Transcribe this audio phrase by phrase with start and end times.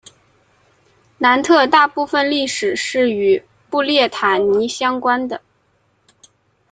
[1.19, 5.41] 南特大部分历史是与布列塔尼相关的。